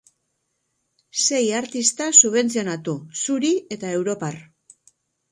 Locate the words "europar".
3.99-4.33